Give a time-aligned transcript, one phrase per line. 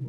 [0.00, 0.08] 欢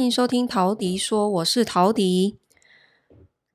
[0.00, 2.36] 迎收听陶迪说，我是陶迪。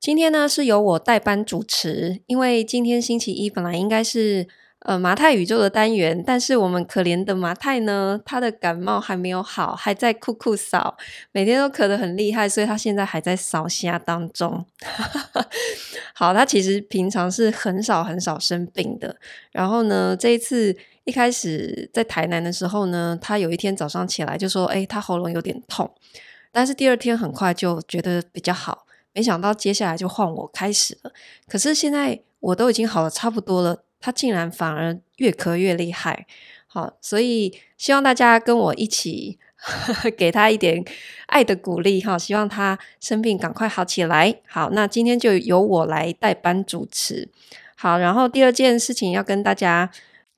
[0.00, 4.48] 今天呢是由我代班主持，因为今天星期一本来应该是
[4.86, 10.96] 呃麻太宇宙的单元，但是我们可怜的麻太呢，他的感冒还没有好，还在酷酷扫，
[11.32, 14.64] 每天都咳得很厉害，所以他现在还在扫虾当中。
[16.14, 19.16] 好，他其实平常是很少很少生病的，
[19.50, 25.92] 然后呢，这一次一开始在台南的时候呢，他有一天早上起来就说：“诶，他喉咙有点痛。”
[26.52, 31.10] 但是第二天很快就觉得比较好，没想到接下来就换我开始了。
[31.48, 36.26] 可是现在我都已经好了差不多了，他竟然反而越咳越厉害。
[36.66, 40.84] 好，所以希望大家跟我一起呵 呵给他一点
[41.26, 44.40] 爱的鼓励哈，希望他生病赶快好起来。
[44.46, 47.28] 好，那今天就由我来代班主持。
[47.74, 49.90] 好，然后第二件事情要跟大家。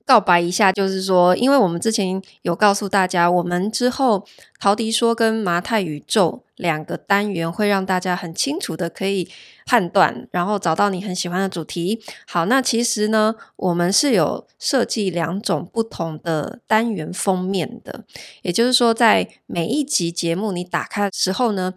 [0.09, 4.25] 告白一下，就是说，因为我们之前有告诉大家，我们之后
[4.59, 9.29] 陶迪说跟麻太宇宙两个单元会让大家很清楚的可以
[9.67, 12.01] 判断，然后找到你很喜欢的主题。
[12.25, 18.03] 好，那其实呢，我们是有设计两种不同的单元封面的，
[18.41, 21.75] 也就是说，在每一集节目你打开的时候呢。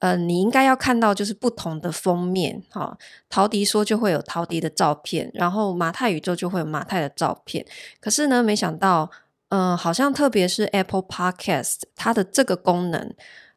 [0.00, 2.96] 呃，你应该要看到就是不同的封面哈。
[3.28, 7.64] 陶笛说就会有陶笛的照片，然后马太宇宙就会有马太的照片。
[8.00, 9.10] 可是呢，没想到，
[9.48, 13.14] 嗯、好像特别是 Apple Podcast 它的这个功能。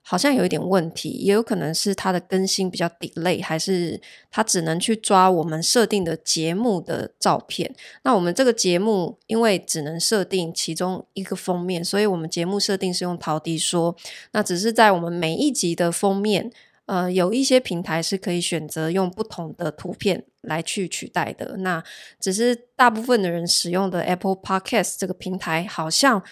[0.10, 7.72] 好像有一点问题，也有可能是它的更新比较 delay，还是它只能去抓我们设定的节目的照片。
[8.02, 13.96] 那我们这个节目因为只能设定其中一个封面，所以我们节目设定是用陶迪说。
[14.32, 16.50] 那只是在我们每一集的封面，
[16.88, 21.58] 呃，有一些平台是可以选择用不同的图片来去取代的。
[21.58, 21.84] 那
[22.19, 26.24] 只是大部分的人使用的 Apple Podcast 这个平台好像。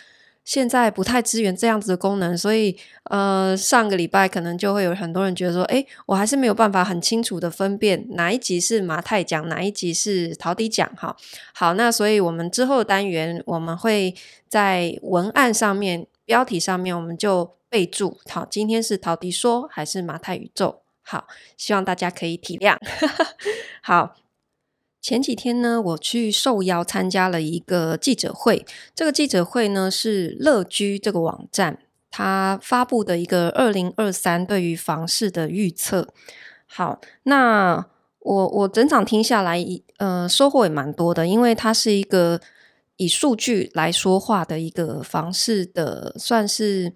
[0.48, 2.74] 现在不太支援这样子的功能，所以
[3.10, 10.90] 呃，上个礼拜可能就会有很多人觉得说，诶，我还是没有办法很清楚的分辨哪一集是马太讲，哪一集是陶迪讲。
[10.96, 11.14] 哈，
[11.54, 14.16] 好，那所以我们之后的单元，我们会
[14.48, 20.80] 在文案上面、标题上面，我们就备注，好，今天是陶迪说还是马太宇宙？
[21.04, 22.78] 好，希望大家可以体谅。
[23.84, 24.16] 好。
[25.08, 28.66] 前几天呢，我去受邀参加了一个记者会。
[28.94, 31.80] 这个记者会呢，是乐居这个网站
[32.12, 36.10] 它发布的一个二零二三对于房市的预测。
[36.66, 37.86] 好，那
[38.20, 42.42] 我我整场听下来，呃，收获也蛮多的，因为它是一个
[42.98, 46.92] 以数据来说话的一个房市的，算是。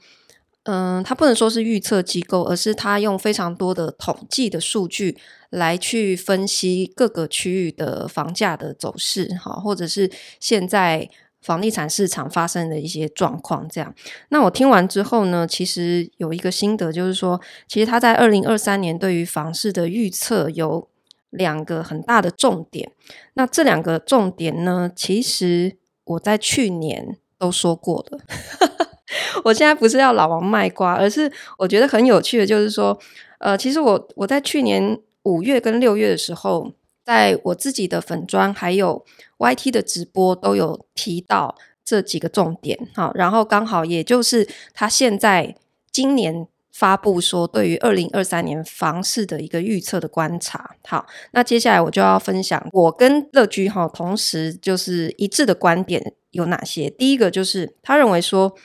[0.64, 5.18] 嗯，它不能说是预测机构，而是它用非常多的统计的数据
[5.50, 11.10] 来去分析各个区域的房价的走势，哈，或者是现在
[11.42, 13.68] 房地产市场发生的一些状况。
[13.68, 13.92] 这样，
[14.30, 20.88] 那我听完之后呢，其实有一个心得，就是说，其实他在二零二三年对于房市的预测有
[21.32, 22.92] 两个很大的重点。
[23.34, 28.20] 那这两个重点呢，其实我在去年都说过了。
[29.44, 32.98] 我现在不是要老王卖瓜，而是我觉得很有趣的，就是说，
[33.40, 36.74] 呃，其实我我在去年五月跟六月的时候，
[37.04, 39.04] 在我自己的粉砖还有
[39.38, 45.56] YT 的直播都有提到这几个重点，好，然后刚好也就是他现在
[45.92, 56.90] 今年发布说对于二零二三年房市的一个预测的观察，好，那接下来我就要分享我跟乐居哈同时就是一致的观点有哪些。
[56.90, 58.56] 第一个就是他认为说。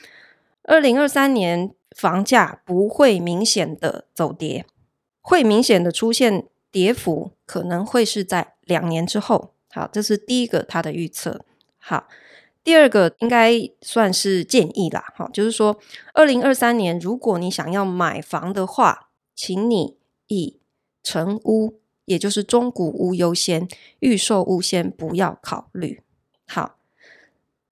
[0.69, 4.67] 二零二三年房价不会明显的走跌，
[5.21, 9.55] 会明显的出现跌幅，可能会是在两年之后。
[9.71, 11.45] 好，这是第一个他的预测。
[11.79, 12.09] 好，
[12.65, 15.13] 第二个应该算是建议啦。
[15.15, 15.79] 好，就是说
[16.15, 19.97] 二零二三年如果你想要买房的话，请你
[20.27, 20.59] 以
[21.05, 23.69] 成屋，也就是中古屋优先，
[24.01, 26.03] 预售屋先不要考虑。
[26.49, 26.76] 好。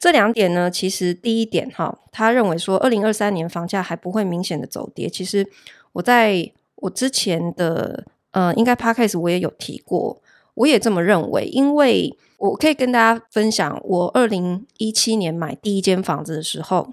[0.04, 5.08] 这两点呢，其实第一点哈，他认为说，二零二三年房价还不会明显的走跌。
[5.08, 5.48] 其实
[5.94, 10.20] 我在我之前的呃，应该 Podcast 我也有提过，
[10.56, 11.46] 我也这么认为。
[11.46, 16.90] 因为我可以跟大家分享，我二零一七年买第一间房子的时候，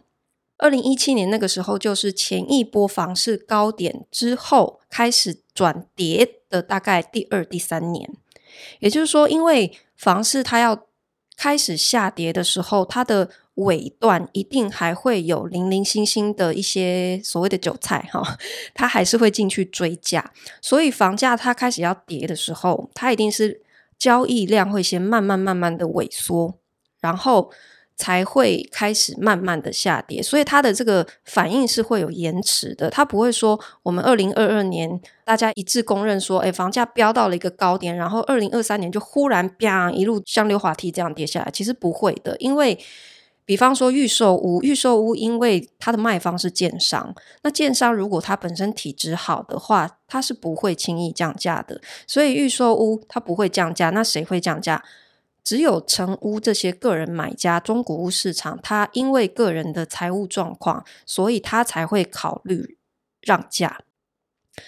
[0.57, 8.09] 二零一七年那个时候就是前一波房市高点之后开始转跌的大概第二、第三年。
[8.79, 10.85] 也就是说，因为房市它要
[11.41, 18.37] 开始下跌的时候，它的尾段一定还会有零零星星的一些所谓的韭菜哈，
[18.75, 23.59] 它还是会进去追价，所以房价它开始要跌的时候，它一定是
[23.97, 26.59] 交易量会先慢慢慢慢的萎缩，
[26.99, 27.51] 然后
[28.01, 42.79] 才会开始慢慢的下跌，所以它的这个反应是会有延迟的，它不会说我们二零二二年大家一致公认说，哎，房价飙到了一个高点，然后二零二三年就忽然啪一路像溜滑梯这样跌下来，其实不会的，因为。
[43.43, 51.81] 比方说预售屋，预售屋因为它的卖方是建商，那建商如果它本身体质好的话，它是不会轻易降价的。
[52.07, 54.81] 所以预售屋它不会降价，那谁会降价？
[55.43, 62.77] 只有成屋这些个人买家，中古屋市场，他因为个人的财务状况，所以他才会考虑
[63.21, 63.81] 让价。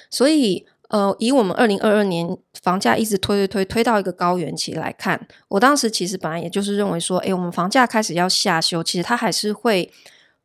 [0.10, 0.66] 所以。
[0.90, 9.92] 呃，以我们二零二二年房价一直推推推推到一个高原期来看，我当时其实本来也就是认为说，诶，我们房价开始要下修，其实它还是会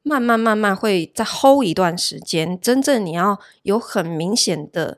[0.03, 2.59] 慢慢慢慢会再 hold 一段时间。
[2.59, 4.97] 真正你要有很明显的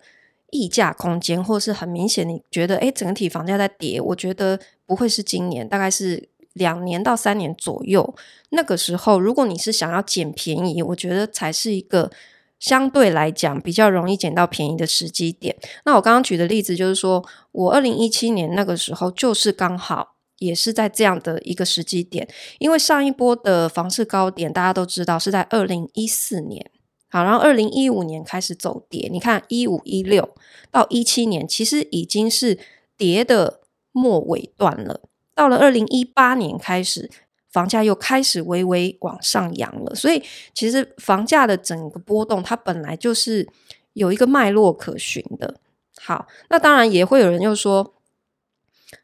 [0.50, 8.16] 溢价空间，或是很明显你觉得，诶，整体房价在跌，我觉得不会是今年，大概是两年到三年左右。
[8.48, 12.10] 那个时候，如果你是想要捡便宜，我觉得才是一个。
[12.58, 15.56] 相对来讲，比较容易捡到便宜的时机点。
[15.86, 22.28] 那我刚刚举的例子就是说，我二零一七年那个时候就是刚好也是在这样的一个时机点，
[22.58, 26.70] 因为上一波的房市高点大家都知道是在二零一四年，
[27.08, 29.08] 好，然后二零一五年开始走跌。
[29.10, 30.28] 你看一五一六
[30.70, 32.58] 到一七年，其实已经是
[32.98, 33.59] 跌的
[33.92, 35.00] 末尾段了。
[35.34, 37.10] 到了二零一八年开始。
[37.52, 40.22] 房价又开始微微往上扬了，所以
[40.54, 43.48] 其实房价的整个波动，它本来就是
[43.94, 45.56] 有一个脉络可循的。
[46.00, 47.92] 好，那当然也会有人又说，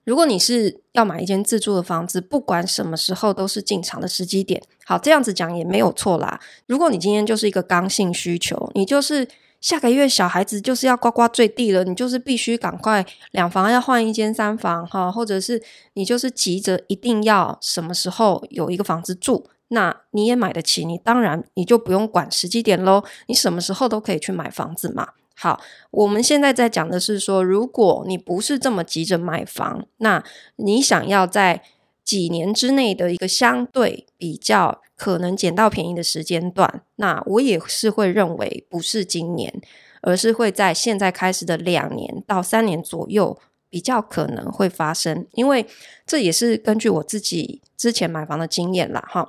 [0.04, 4.62] 如果你是要买一间自住的房子，不管什么时候都是进场的时机点。
[4.84, 6.40] 好，这样子讲也没有错啦。
[6.68, 9.26] 如果你今天就是一个刚性需求，你就是。
[9.66, 15.60] 下个月小孩子就是要呱呱坠地了，你就是必须赶快两房要换一间三房哈，或者是
[15.94, 25.08] 你就是急着一定要什么时候有一个房子住，那你也买得起，你当然你就不用管时机点喽，你什么时候都可以去买房子嘛。
[25.34, 25.60] 好，
[25.90, 30.22] 我们现在在讲的是说，如果你不是这么急着买房，那
[30.54, 31.64] 你想要在
[32.06, 34.80] 几年之内的一个相对比较。
[34.98, 39.60] 可能捡到便宜的时间段，那我也是会认为不是今年，
[40.00, 43.38] 而是会在现在开始的两年到三年左右
[43.68, 45.66] 比较可能会发生，因为
[46.06, 49.28] 这也是根据我自己之前买房的经验啦，哈。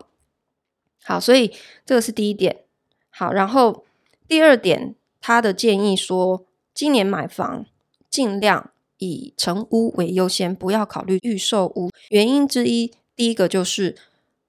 [1.03, 1.51] 好，所以
[1.85, 2.61] 这个是第一点。
[3.09, 3.83] 好，然后
[4.25, 7.65] 第二点，他的建议说，今年买房
[8.09, 11.89] 尽量以成屋为优先，不要考虑预售屋。
[12.09, 13.95] 原因之一，第一个就是。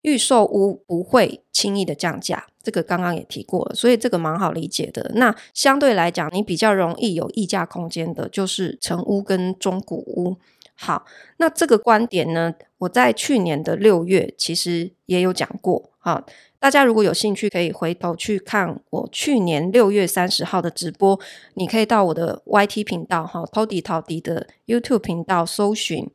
[0.03, 5.11] 预售屋不会轻易的降价，这个刚刚也提过了，所以这个蛮好理解的。
[5.17, 10.37] 那相对来讲，你比较容易有溢价空间的，就是成屋跟中古屋。
[10.75, 11.05] 好，
[11.39, 15.91] 那这个观点呢，我在去年的六月其实也有讲过。
[16.09, 16.25] 好，
[16.59, 21.21] 大家如果有兴趣，可以回头去看我去年六月三十号的直播。
[21.53, 26.09] 你可以到我的 YT 频道哈，Tody 陶迪的 YouTube 频道搜寻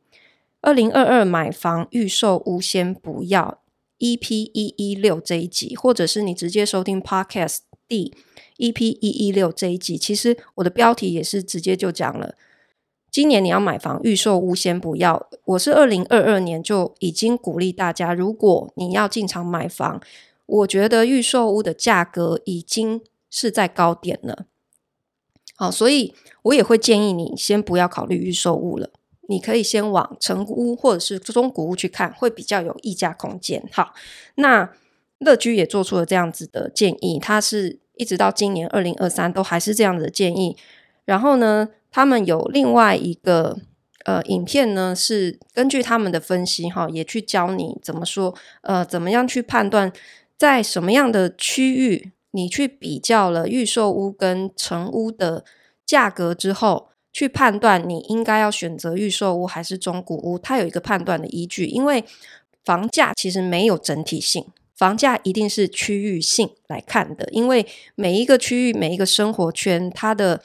[0.62, 3.60] 二零二二买房预售屋，先不要。
[4.00, 8.12] EP 一一六这一集，或者是你直接收听 Podcast D
[8.56, 12.34] E P 一一六这一集，其实我的标题也是直接就讲了。
[13.14, 15.28] 今年你要买房预售屋，先不要。
[15.44, 20.02] 我是二零二二年就已经鼓励大家，如果你要进场买房，
[20.46, 24.46] 我觉得预售屋的价格已经是在高点了。
[25.54, 28.90] 好，所以我也会建议你先不要考虑预售屋了。
[29.28, 33.64] 你可以先往成屋或者是中古屋去看，会比较有溢价空间。
[33.70, 33.94] 好，
[34.34, 34.68] 那
[35.20, 40.56] 乐居也做出了这样子的建议，他是一直到今年二零二三都还是这样子的建议。
[41.04, 43.56] 然后呢，他们有另外一个
[44.04, 49.92] 呃影片呢，是根据他们的分析哈，也去教你怎么说呃，怎么样去判断
[50.36, 55.44] 在什么样的区域，你去比较了预售屋跟成屋的
[55.86, 56.88] 价格之后。
[57.16, 61.66] 去判断你应该要选择预售屋还是中古屋，它有一个判断的依据。
[61.66, 62.04] 因为
[62.64, 67.28] 房价其实没有整体性，房价一定是区域性来看的。
[67.30, 70.42] 因为每一个区域、每一个生活圈，它的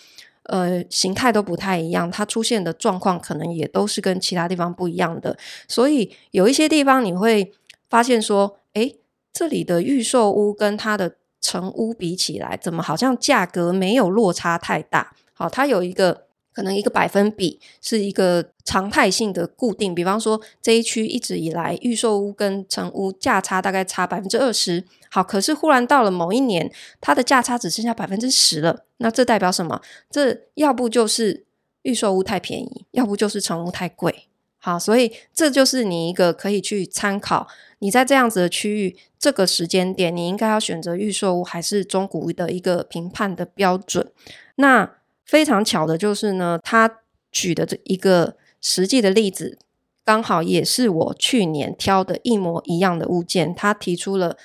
[0.49, 5.37] 呃形态都不太一样，它出现的状况可能也都是跟其他地方不一样的。
[5.67, 7.51] 所以有一些地方你会
[7.89, 8.99] 发现说，诶，
[9.33, 15.13] 这里的预售屋跟它的成屋比起来，怎么好像价格没有落差太大？
[15.33, 16.28] 好，它有一个。
[16.59, 29.81] 可能一个百分比是一个常态性的固定，比方说这一区一直以来预售屋跟成屋价差大概差百分之二十，好，可是忽然到了某一年，它的价差只剩下百分之十了，那这代表什么？
[30.11, 31.45] 这要不就是
[31.83, 37.47] 预售屋太便宜，要不就是成屋太贵，好，所以这就是你一个可以去参考，
[37.79, 44.11] 你在这样子的区域，这个时间点，你应该要选择预售屋还是中古屋的一个评判的标准，
[44.55, 44.98] 那。
[45.29, 49.59] 非常巧的就是呢，他举的这一个实际的例子，
[50.03, 53.53] 刚好也是我去年挑的一模一样的物件。
[53.53, 54.35] 他提出了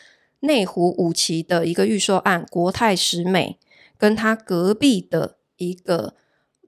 [0.40, 3.58] 内湖五期的一个预售案，国泰时美，
[3.96, 6.12] 跟他隔壁的一个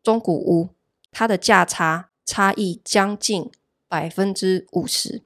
[0.03, 0.71] 中古屋，
[1.13, 3.51] 它的价差差异将近
[3.87, 5.23] 百分之五十。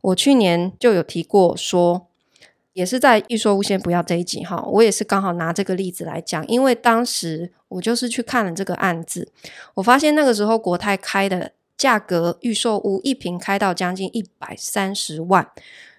[0.00, 2.07] 我去年就有提过说。
[2.78, 9.32] 也是在预售屋，先不要这一集哈，我也是刚好拿这个例子来讲，因为当时我就是去看了这个案子，
[9.74, 15.50] 我发现那个时候国泰开的价格，预售屋一平开到将近一百三十万，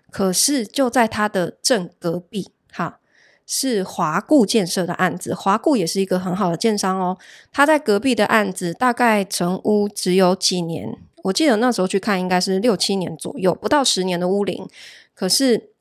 [0.10, 3.00] 可是就在它的正隔壁哈，
[3.46, 7.18] 是华固建设的案子，华固也是一个很好的建商哦，
[7.52, 14.66] 他在隔壁的案子大概成屋只有几年，我记得那时候去看应该是六七年左右，不到十年的屋龄，
[15.14, 15.72] 可是。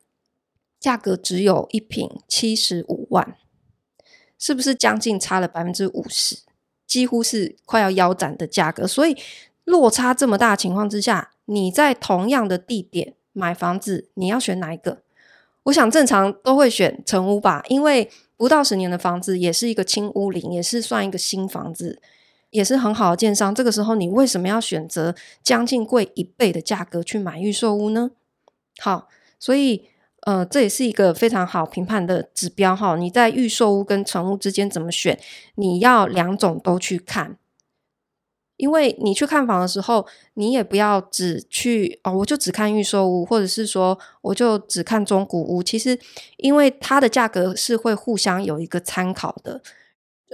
[0.81, 3.37] 价格只有一坪七十五万，
[4.39, 6.39] 是不是将近差了百分之五十？
[6.87, 8.87] 几乎是快要腰斩的价格。
[8.87, 9.17] 所以
[9.65, 15.03] 落差这么大的情况之下，你在同样的地点买房子，你要选哪一个？
[15.65, 22.01] 我想正常都会选成屋吧，因为不到十年的房子也是一个轻屋龄，也是算一个新房子，
[22.51, 23.55] 也是很好的建商。
[23.55, 28.13] 这个时候你为什么要选择将近贵一倍的价格去买预售屋呢？
[28.79, 29.09] 好，
[29.41, 29.89] 所以。
[30.23, 32.97] 呃，这也是一个非常好评判的指标哈。
[32.97, 35.19] 你在预售屋跟成屋之间怎么选？
[35.55, 37.39] 你要两种都去看，
[38.57, 45.63] 因为你去看房的时候，你也不要只去哦，我就只看预售屋，或者是说我就只看中古屋。
[45.63, 45.99] 其实，
[46.37, 49.63] 因为它的价格是会互相有一个参考的。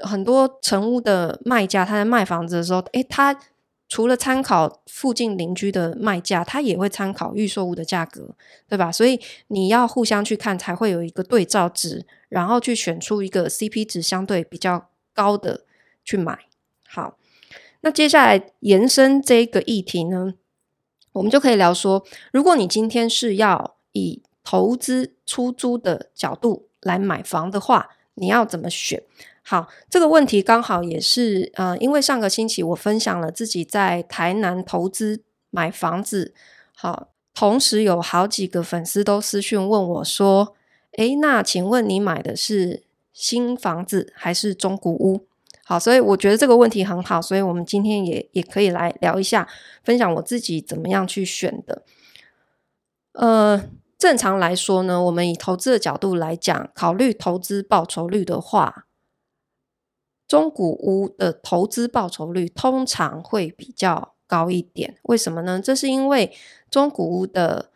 [0.03, 3.39] 很多成屋的卖家他在卖房子的时候，诶，他。
[3.89, 8.35] 除了参考附近邻居的卖价，他也会参考预售屋的价格，
[8.69, 8.91] 对吧？
[8.91, 15.65] 所以你要互相去看，才会有一个对照值，然后去选出一个 CP 值相对比较高的
[16.05, 16.39] 去买。
[16.89, 17.19] 好，
[17.83, 20.35] 那接下来延伸这个议题呢，
[21.13, 29.03] 我们就可以聊说，如果你今天是要以投资出租的角度来买房的话，你要怎么选？
[29.47, 36.33] 好，这个问题刚好也是呃，因为上个星期我分享了自己在台南投资买房子，
[36.75, 40.55] 好，同时有好几个粉丝都私讯问我说
[40.97, 45.27] ：“诶，那请问你买的是新房子还是中古屋？”
[45.63, 49.47] 好，所以我觉得这个问题很好，所以我们今天也也可以来聊一下，
[49.83, 51.83] 分享我自己怎么样去选的。
[53.13, 53.63] 呃，
[53.99, 58.84] 正常来说呢，我们以投资的角度来讲，考虑投资报酬率的话。
[60.35, 65.61] 中古屋的投资报酬率通常会比较高一点，为什么呢？
[65.63, 66.33] 这是因为
[66.69, 67.71] 中古屋的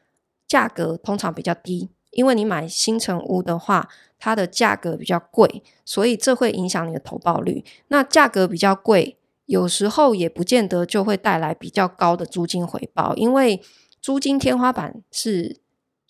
[0.45, 3.89] 价格通常比较低，因为你买新成屋的话，
[4.19, 7.65] 它的价格比较贵，所以这会影响你的投报率。
[7.87, 13.63] 那价格比较贵，有时候也不见得就会带来比较高的租金回报，因为
[14.03, 15.61] 租金天花板是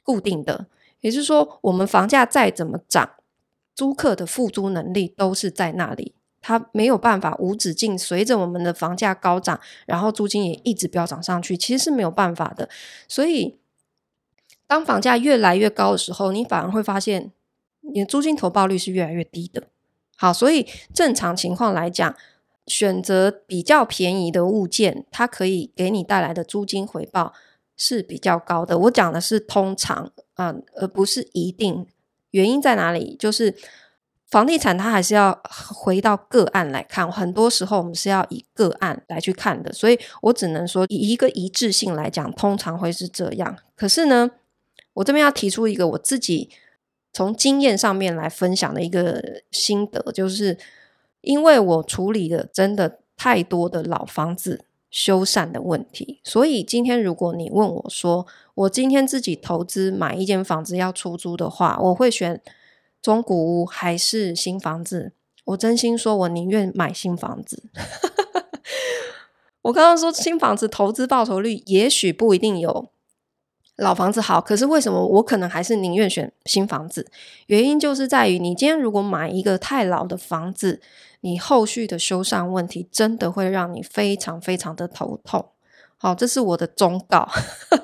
[0.02, 0.68] 固定的，
[1.02, 3.10] 也就是说，我们房价再怎么涨，
[3.74, 6.14] 租客的付租能力都是在那里。
[6.40, 12.68] 它没有办法无止境随着我们的房价高涨，然后租金也一直飙涨上去，其实是没有办法的。
[13.08, 13.58] 所以，
[14.66, 17.32] 当房价越来越高的时候，你反而会发现
[17.80, 19.64] 你的租金投报率是越来越低的。
[20.16, 22.14] 好，所以正常情况来讲，
[22.66, 27.34] 选择比较便宜的物件，它可以给你带来的租金回报
[27.76, 28.78] 是比较高的。
[28.78, 31.86] 我讲的是通常，嗯，而不是一定。
[32.30, 33.16] 原因在哪里？
[33.18, 33.56] 就是。
[34.30, 43.56] 房地产它还是要回到个案来看，很多时候我们是要以个案来去看的，所以我只能说以一个一致性来讲，通常会是这样。
[43.74, 44.30] 可是呢，
[44.92, 46.50] 我这边要提出一个我自己
[47.10, 50.58] 从经验上面来分享的一个心得，就是
[51.22, 62.42] 因为我处理了真的太多的老房子修缮的问题，所以今天如果你问我说，我今天自己投资买一间房子要出租的话，我会选。
[63.00, 65.12] 中古屋还是新房子？
[65.44, 67.64] 我真心说，我宁愿买新房子。
[69.62, 72.90] 我刚刚说新房子投资报酬率也许不一定有
[73.76, 77.10] 老房子好，可是为什么我可能还是宁愿选新房子？
[77.46, 80.80] 原因就是在于，你今天如果买一个太老的房子，
[81.20, 85.50] 你后续的修缮问题真的会让你非常非常的头痛。
[85.98, 87.28] 好，这是我的忠告，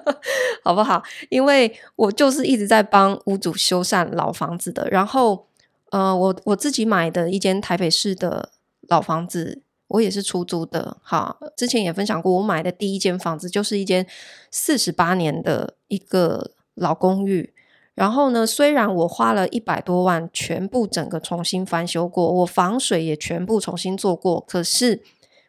[0.64, 1.02] 好不好？
[1.28, 4.88] 因为我就是一直在帮屋主修缮老房子的。
[4.90, 5.46] 然后，
[5.90, 8.50] 呃，我我自己买的一间台北市的
[8.88, 9.62] 老房子。
[9.88, 14.04] 我也是出租的，好，之前也分享过，我买的第一间房子就是一间
[14.50, 17.52] 四十八年的一个老公寓。
[17.94, 25.02] 然后呢，虽然我花了一百多万，全部整个重新翻修过，我防水也全部重新做过，可是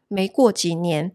[0.10, 1.14] 没过几年，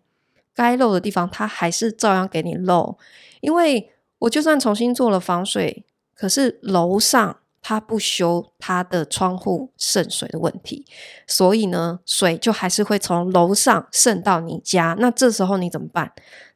[0.55, 2.99] 该漏的地方它还是照样给你漏。
[3.41, 3.91] 因为
[4.21, 7.37] 我就算重新做了防水，可是楼上。
[7.63, 10.87] 他不修他的窗户渗水的问题，
[11.27, 14.97] 所以呢，水就还是会从楼上渗到你家。
[14.99, 16.11] 那这时候你怎么办？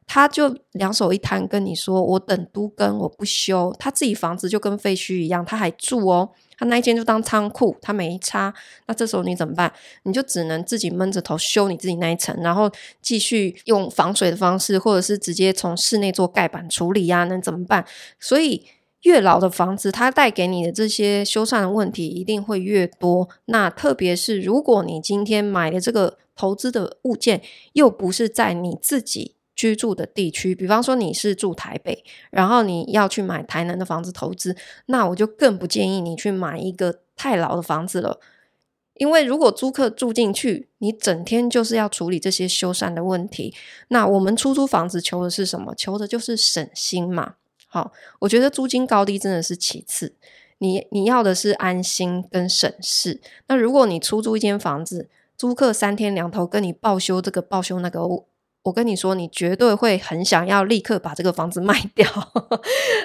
[0.07, 6.31] 他就两手一摊跟你说：“我等都跟，我不修。”他自己房子就跟废墟一样，他还住哦。
[6.57, 8.53] 他那一间就当仓库，他没差。
[8.87, 9.71] 那这时候你怎么办？
[10.03, 12.71] 你就只能自己闷着头修你自己那一层，然后
[13.01, 17.85] 继续用防水的方式，或者是直接从室内做盖板处理呀、能怎么办？
[18.19, 18.65] 所以。
[19.01, 23.29] 越老的房子，它带给你的这些修缮的问题一定会越多。
[23.45, 27.43] 那特别是如果你今天买的这个投资的物件，
[27.73, 34.55] 又不是在你自己居住的地区，比方说你是住台北，然后你要去买台南的房子投资，
[34.87, 38.19] 那我就更不建议你去买一个太老的房子了。
[38.95, 43.53] 因为如果租客住进去，你整天就是要处理这些修缮的问题。
[43.89, 45.73] 那我们出租房子求的是什么？
[45.75, 47.35] 求的就是省心嘛。
[47.67, 50.15] 好，我觉得租金高低真的是其次，
[50.59, 53.19] 你你要的是安心跟省事。
[53.47, 57.99] 那如果你出租一间房子，租客三天两头跟你报修这个报修那个，
[58.65, 62.05] 我跟你说，你绝对会很想要立刻把这个房子 卖掉，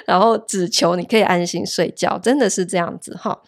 [0.05, 3.41] 然后只求你可以安心睡觉，真的是这样子哈。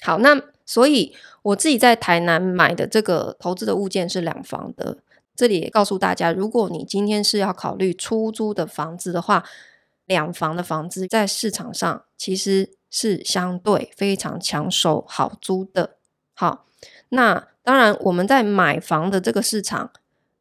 [0.00, 4.98] 好，那所以我自己在台南买的这个投资的物件是两房的，
[5.34, 9.44] 这里也告诉大家，如果你今天是要考虑出租的房子的话。
[10.06, 15.96] 两房的房子在市场上其实是相对非常抢手、好租的。
[16.34, 16.66] 好，
[17.10, 19.92] 那当然我们在买房的这个市场，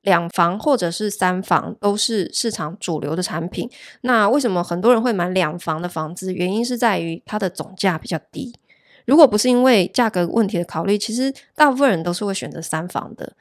[0.02, 3.70] 两房或者是三房都是市场主流的产品。
[4.02, 6.34] 那为什么很多人会买两房的房子？
[6.34, 8.54] 原因是在于它的总价比较低。
[9.06, 13.34] 如果不是因为价格问题的考虑，其实大部分人都是会选择三房的，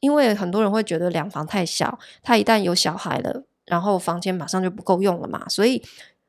[0.00, 3.44] 因为很多人会觉得两房太小，他一旦有小孩了。
[3.66, 5.82] 然后房间马上就不够用了嘛，所以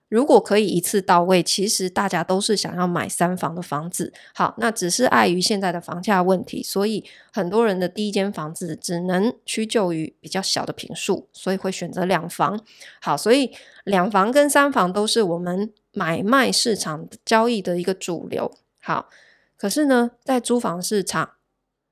[0.09, 4.13] 如果可以一次到位，其实大家都是想要买三房的房子。
[4.33, 12.63] 好，那只是碍于现在的房价问题，所以很多人的第一间房子只能屈就于比较小的坪数，所以会选择两房。
[13.01, 13.51] 好，所以
[13.83, 18.57] 两房跟三房都是我们买卖市场交易的一个主流。
[18.79, 19.09] 好，
[19.57, 21.31] 可是呢，在租房市场，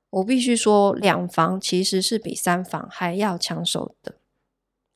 [0.09, 4.15] 我必须说，两房其实是比三房还要抢手的。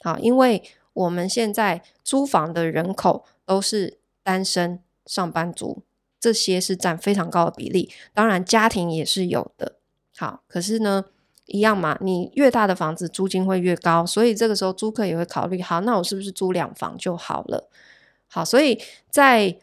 [0.01, 0.63] 好，因为
[0.99, 5.83] 我们现在租房的人口都是单身上班族，
[6.19, 7.89] 这些是占非常高的比例。
[8.13, 9.77] 当然，家庭也是有的。
[10.17, 11.05] 好，可是呢，
[11.45, 17.69] 一样嘛，你越大的房子租金会越高，所以这个时候租客也会考虑：好，那我是不是租两房就好了？
[18.27, 18.77] 好，所以
[19.09, 19.57] 在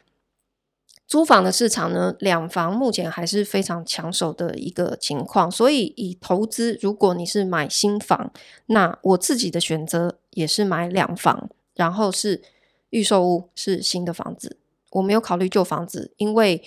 [1.07, 5.51] 租房的市场呢，两房目前还是非常抢手的一个情况。
[5.51, 8.33] 所以以投资，如果你是买新房，
[8.66, 12.42] 那我自己的选择也是买两房，然后是
[12.90, 14.59] 预售屋，是新的房子。
[14.90, 16.62] 我没有考虑旧房子，因为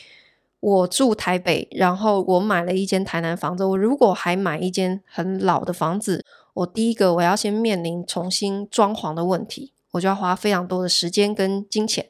[0.60, 3.64] 我住台北，然后我买了一间台南房子。
[3.64, 12.08] 我如果还买一间很老的房子，我第一个我要先面临重新装潢的问题，我就要花非常多的时间跟金钱。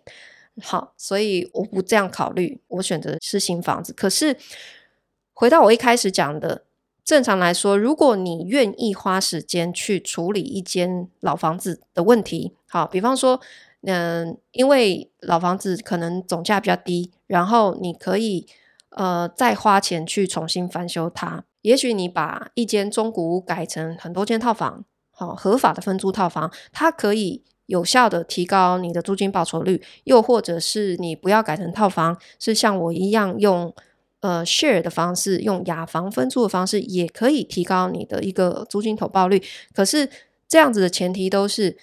[0.61, 3.91] 好，所以我不这样考虑，我选择是新房子。
[3.91, 4.37] 可是
[5.33, 6.63] 回到我一开始讲的，
[7.09, 13.41] 正常来说，如果你愿意花时间去处理一间老房子的问题，好，比方说，
[13.81, 18.45] 嗯，因为老房子可能总价比较低，然后你可以
[18.91, 21.43] 呃再花钱去重新翻修它。
[21.63, 27.43] 也许你把一间中古屋改成很多间套房，好，合法的分租套房，它可以。
[27.65, 33.71] 有效的提高你的租金报酬率，又或者是你不要改成套房，是像我一样用
[34.21, 39.41] 呃 share 的方式，用雅房分租的方式，也可以提高你的一个租金投报率。
[39.73, 40.09] 可是
[40.47, 41.77] 这样子的前提都是，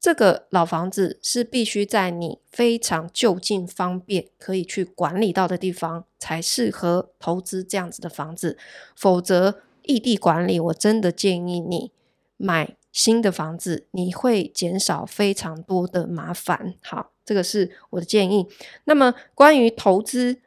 [0.00, 8.56] 这个老房子是必须在你非常就近、方便可以去管理到的地方，才适合投资这样子的房子。
[8.94, 11.90] 否则异地管理，我真的建议你
[12.36, 12.76] 买。
[12.92, 16.74] 新的房子，你会减少非常多的麻烦。
[16.82, 18.46] 好，这个是我的建议。
[18.84, 20.42] 那么关于投资，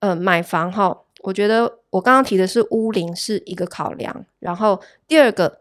[0.00, 5.60] 呃，买房哈，我觉得我刚刚提的是屋龄是一个考量，然后第二个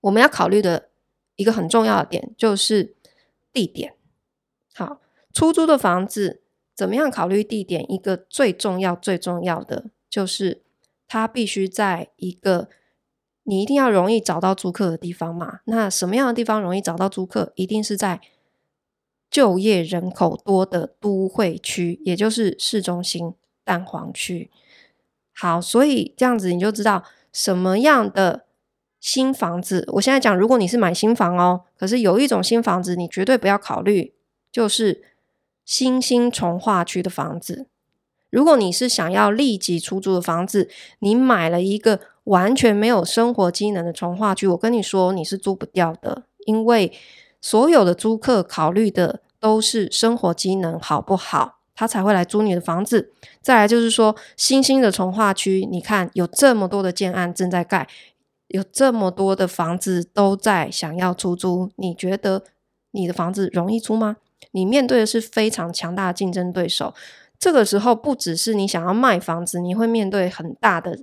[0.00, 0.88] 我们要考虑的
[1.36, 2.94] 一个很重要的点就是
[3.52, 3.94] 地点。
[4.74, 5.00] 好，
[5.32, 6.40] 出租的房子
[6.74, 7.90] 怎么样考虑地点？
[7.92, 10.62] 一个最重要最重要的就是
[11.06, 12.68] 它必须在一个。
[13.44, 15.60] 你一定要容易找到租客的地方嘛？
[15.64, 17.50] 那什么样的地方容易找到租客？
[17.54, 18.20] 一定是在
[19.30, 24.50] 就业人口多的都会区，也就是市中心、蛋黄区。
[25.32, 28.46] 好，所以这样子你就知道什么样的
[28.98, 29.88] 新房子。
[29.92, 34.14] 我现在讲，如果你是买新房哦，可是有一种新房子你绝对不要考虑，
[34.50, 35.04] 就是
[35.64, 37.66] 新兴重划区的房子。
[38.30, 46.92] 如果你是想要立即出租的房子，你买了一个完全没有生活机能的重划区，我跟你说你是租不掉的，因为
[47.40, 53.12] 所有的租客考虑的都是生活机能好不好，他才会来租你的房子。
[53.40, 57.86] 再来就是说，新兴的从化区，你看有这么多的建案正在盖，
[58.48, 62.42] 有这么多的房子都在想要出租，你觉得
[62.90, 64.16] 你的房子容易租吗？
[64.52, 66.94] 你面对的是非常强大的竞争对手。
[67.38, 70.98] 这个时候不只是你想要卖房子，你会面对很大的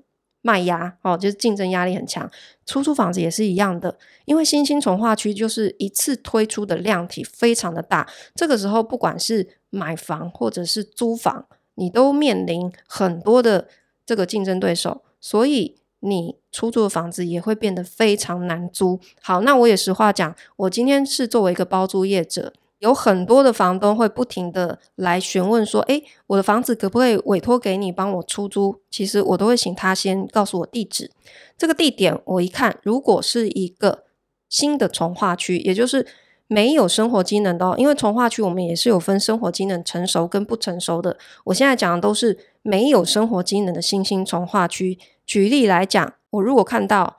[0.45, 2.29] 卖压哦，就是竞争压力很强。
[2.67, 8.07] 出租房子也是一样的，因为新兴从化区就是一次推出的量体非常的大。
[8.35, 13.67] 这个时候不管是买房或者是租房，你都面临很多的
[14.05, 18.99] 这个竞争对手，所以你出租的房子也会变得非常难租。
[19.23, 22.53] 好，那我也实话讲，我今天是作为一个包租业者。
[22.79, 31.09] 有很多的房东会不停的来询问说：“诶，我的房子可不可以委托给你帮我出租？”其实我都会请他先告诉我地址，
[31.57, 34.03] 这个地点我一看，如果是一个
[34.49, 36.05] 新的从化区，也就是
[36.47, 41.17] 没有生活机能的哦，因为从化区我们也是有分生活机能成熟跟不成熟的。
[41.45, 44.99] 我现在讲的都是没有生活机能的新兴从化区。
[45.25, 47.17] 举例来讲，我如果看到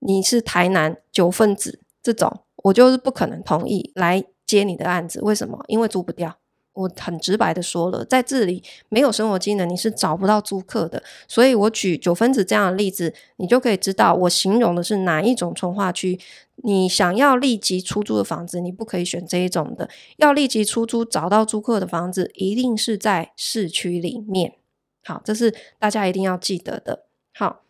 [0.00, 4.24] 你是台南九份子这种，我就是不可能同意来。
[4.52, 5.64] 接你的案子，为什么？
[5.68, 6.36] 因为租不掉。
[6.74, 11.02] 我很直白的说了，在这里没有生活机能，你是找不到租客的。
[11.28, 16.18] 所以我举九分子这样的例子，你就可以知道我形容的是哪一种从化区。
[16.64, 19.90] 你想要立即出租的房子，你不可以选这一种的。
[20.16, 24.54] 要立即出租找到租客的房子，一定是在市区里面。
[25.04, 27.04] 好，这是大家一定要记得的。
[27.34, 27.60] 好，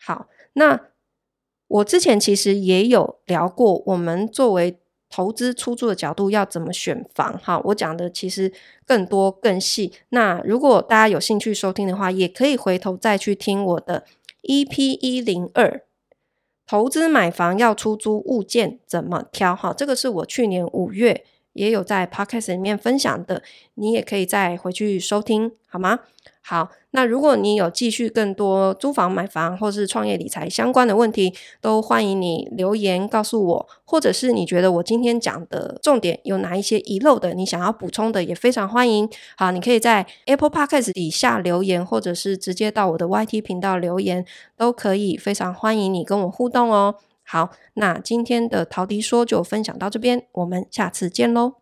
[0.00, 0.80] 好，那
[1.66, 4.78] 我之前其实也有聊过，我们作为
[5.10, 7.36] 投资出租的角度要怎么选房？
[7.42, 8.52] 哈，我讲的其实
[8.86, 9.92] 更多更细。
[10.10, 14.04] 那如果大家有兴趣收听的话，也可以回头再去听我的
[14.44, 15.82] EP 一零二，
[16.66, 19.56] 投资买房要出租物件怎么挑？
[19.56, 23.42] 哈，这个是我去年五月也有在 Podcast 里面分享的，
[23.74, 26.00] 你也可以再回去收听，好吗？
[26.42, 39.08] 好，那如果你有继续更多租房、买房或是创业理财相关的问题，都欢迎你留言告诉我，或者是你觉得我今天讲的重点有哪一些遗漏的，你想要补充的，也非常欢迎。
[39.36, 44.24] 好，你可以在 Apple Podcast 底下留言，或者是直接到我的 YT 频道留言，
[44.56, 45.16] 都可以。
[45.16, 46.96] 非常欢迎你跟我互动哦。
[47.22, 51.52] 好，那今天的陶迪说就分享到这边，我们下次见喽。